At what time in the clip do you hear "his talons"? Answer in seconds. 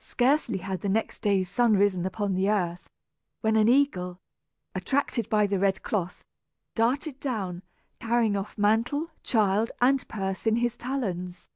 10.56-11.48